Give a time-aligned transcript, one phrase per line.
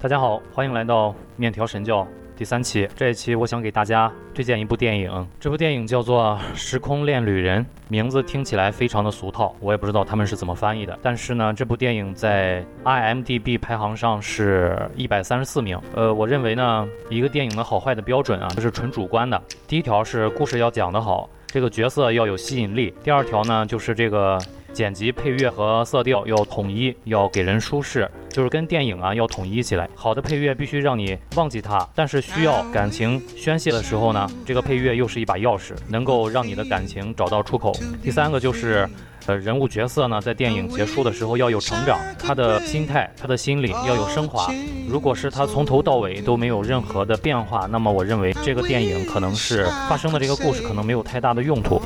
[0.00, 2.06] 大家好，欢迎来到面条神教
[2.36, 2.88] 第三期。
[2.94, 10.96] 这一期我想给大家推荐一部电影，这部电影叫做《时空恋旅人》，名字听起来非常的俗套，我也不知道他们是怎么翻译的。
[11.02, 15.76] 但是呢，这部电影在 IMDB 排行上是一百三十四名。
[15.96, 19.42] 呃，我认为呢，一个电影的好坏的标准啊，就是纯主观的。
[19.66, 22.94] 第一条是故事要讲得好，这个角色要有吸引力。
[23.02, 24.38] 第二条呢，就是这个。
[24.78, 29.90] 剪辑、配乐和色调要统一，要给人舒适，就是跟电影啊要统一起来。
[29.96, 37.72] 好的配乐必须让你忘记它，但是需要感情宣泄的时候呢，这个配乐又是一把钥匙，能够让你的感情找到出口。
[38.00, 38.88] 第三个就是，
[39.26, 44.48] 呃，人物角色呢，在电影结束的时候要有成长，他的心态、他的心理要有升华。
[44.88, 51.82] 如果是他从头到尾都没有任何的变化，那么我认为这个电影可能是发生的这个故事可能没有太大的用途。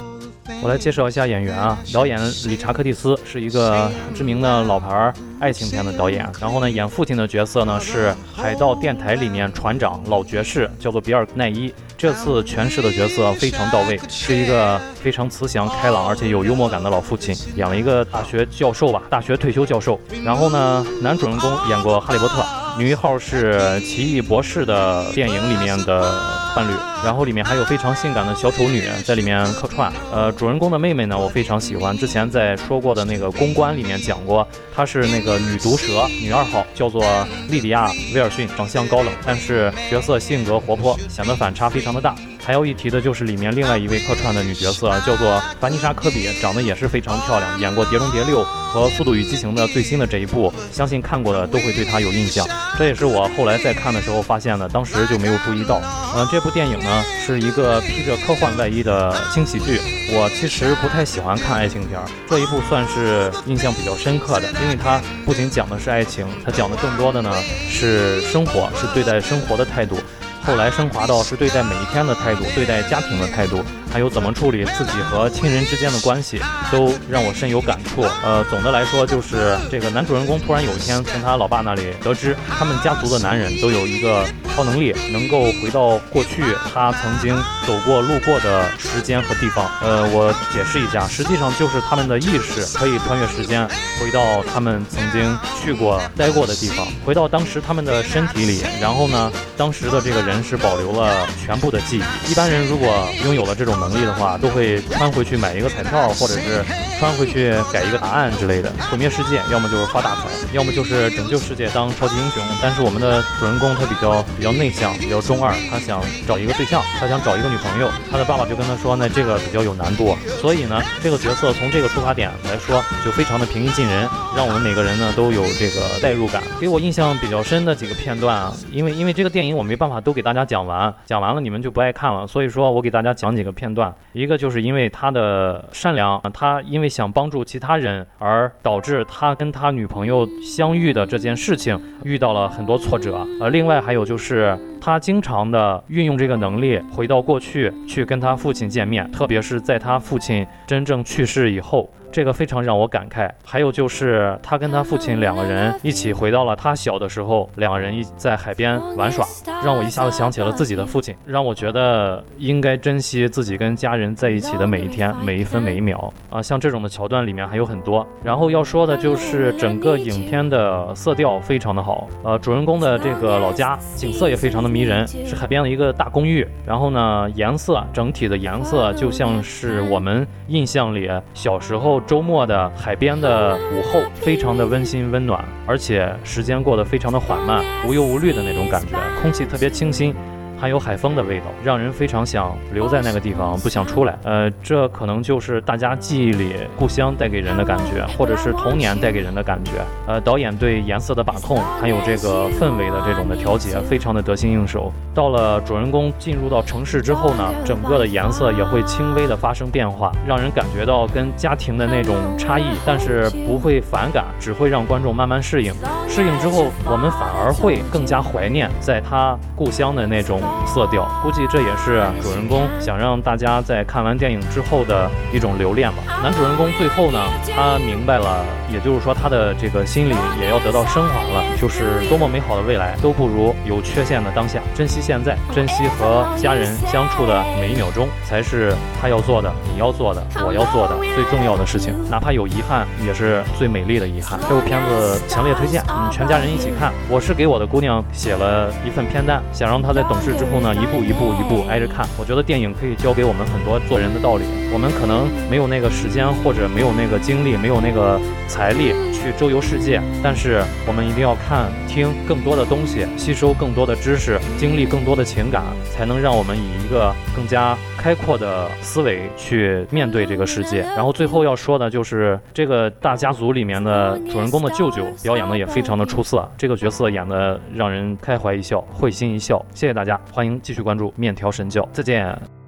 [0.63, 6.29] 我来介绍一下演员啊，导演理查克蒂斯是一个知名的老牌爱情片的导演。
[6.41, 11.73] 然后呢，演父亲的角色呢是《海盗电台》里面船长老爵士，叫做比尔奈伊。
[11.97, 20.01] 这次诠释的角色非常到位，是一个非常慈祥开朗而且有幽默感的老父亲，演了一个大学教授吧，大学退休教授。
[20.25, 22.43] 然后呢，男主人公演过《哈利波特》，
[22.77, 26.42] 女一号是《奇异博士》的电影里面的。
[26.55, 26.73] 伴侣，
[27.05, 29.93] 然后里面还有非常性感的小丑女在里面客串。
[30.13, 31.97] 呃，主人公的妹妹呢，我非常喜欢。
[31.97, 37.05] 之前在说过的那个公关里面讲过，她是那个女毒蛇，女二号，叫做
[37.49, 42.15] 莉迪亚·威尔逊，长相高冷，但是角色性格活泼，显得反差非常的大。
[42.45, 52.45] 还要一提的就是里面另外一位客串的女角色，叫做凡妮莎·科比，长得也是非常漂亮，演过《碟中谍六》和《速度与激情》的最新的这一部，相信看过的都会对她有印象。
[52.77, 55.81] 这也是我后来再看的时候发现的，当时就没有注意到。
[56.17, 59.81] 嗯，这部电影呢是一个披着科幻外衣的轻喜剧。
[60.15, 67.33] 我其实不太喜欢看爱情片儿，这一部算是印象比较深刻的，因为它不仅讲的是爱情，它讲的更多的呢
[67.71, 69.97] 是生活，是对待生活的态度。
[70.45, 73.65] 后来升华到是对待每一天的态度，对待家庭的态度。
[73.93, 76.41] 还有怎么处理自己和亲人之间的关系，
[76.71, 78.03] 都让我深有感触。
[78.25, 89.71] 呃，总的来说就是这个男主人公突然有一天从他老爸那里得知，他们家族的男人都有一个超能力，能够回到过去他曾经走过、路过的时间和地方。
[89.83, 93.69] 呃，我解释一下，实际上就是他们的意识可以穿越时间，
[94.01, 98.65] 回到他们曾经去过、待过的地方，回到当时他们的身体里。
[98.81, 102.33] 然后呢，当时的这个人是保留了全部的记忆。
[102.33, 102.89] 一般人如果
[103.27, 103.82] 拥有了这种。
[103.89, 106.65] 能力的话，都会穿回去买一个彩票，或者是
[106.99, 112.43] 穿回去改一个答案之类的，毁灭世界，要么就是发大财，要么就是拯救世界当超级英雄。
[112.63, 117.91] 但是我们的主人公他比较比较内向，比较中二，他想找一个对象，他想找一个女朋友。
[118.11, 120.17] 他的爸爸就跟他说，那这个比较有难度。
[120.41, 126.41] 所以呢，这个角色从这个出发点来说，就非常的平易近人，让我们每个人呢都有这个代入感。
[126.61, 133.72] 给我印象比较深的几个片段啊，因为因为这个电影我没办法都给大家讲完，讲完了你们就不爱看了，所以说我给大家讲几个片。
[133.75, 151.89] 断一个就是因为他的善良，他因为想帮助其他人而导致他跟他女朋友相遇的这件事情遇到了很多挫折，呃，另外还有就是他经常的运用这个能力回到过去去跟他父亲见面，特别是在他父亲真正去世以后。
[152.13, 153.29] 这个非常让我感慨。
[153.45, 159.27] 还有就是他跟他父亲两个人一起回到了他小的时候，两个人一在海边玩耍，
[159.65, 166.43] 让我一下子想起了自己的父亲，让我觉得应该珍惜自己跟家人在一起的每一天、每一分每一秒啊！
[166.43, 168.07] 像这种的桥段里面还有很多。
[168.23, 176.47] 然后要说的就是整个影片的色调非常的好，呃，主人公的这个老家景色也非常的迷人，是海边的一个大公寓。
[176.67, 182.02] 然后呢，颜色整体的颜色就像是我们印象里小时候。
[182.07, 190.15] 周末的海边的午后，非常的温馨温暖，而且时间过得非常的缓慢，无忧无虑的那种感觉，空气特别清新。
[190.63, 194.17] 还有海风的味道，让人非常想留在那个地方，不想出来。
[194.23, 199.73] 呃，这可能就是大家记忆里故乡带给人的感觉，或者是童年带给人的感觉。
[200.07, 204.93] 呃，导演对颜色的把控，还有这个氛围的这种的调节，非常的得心应手。
[205.13, 215.75] 到了主人公进入到城市之后呢，整个的颜色也会轻微的发生变化，让人感觉到跟家庭的那种差异，但是不会反感，只会让观众慢慢适应。
[216.09, 220.41] 适应之后，我们反而会更加怀念在他故乡的那种。
[220.67, 225.99] 色调，估计这也是主人公想让大家在看完电影之后的一种留恋吧。
[226.23, 227.19] 男主人公最后呢，
[227.55, 241.95] 他明白了，也就是说他的这个心理也要得到升华了，就是多么美好的未来都不如有缺陷的当下，珍惜现在，珍惜和家人相处的每一秒钟，才是他要做的，你要做的，我要做的最重要的事情。
[242.09, 244.39] 哪怕有遗憾，也是最美丽的遗憾。
[244.49, 246.93] 这部片子强烈推荐，嗯，全家人一起看。
[247.09, 252.05] 我是给我的姑娘写了一份片单，想让她在懂事之后呢，一步一步一步挨着看。
[252.19, 254.43] 我觉得电影可以教给我们很多做人的道理。
[254.73, 258.19] 我们可能没有那个时间，或者没有那个精力，没有那个
[258.49, 265.63] 财力去周游世界，但是我们一定要看、听更多的东西，吸收更多的知识，经历更多的情感，
[265.93, 270.81] 才能让我们以一个更加开阔的思维去面对这个世界。
[270.97, 279.65] 然后最后要说的就是这个大家族里面的主人公的舅舅表演的也非常的出色，这个角色演的让人开怀一笑，会心一笑。
[279.75, 282.62] 谢谢大家，欢迎继续关注面条神教，再见。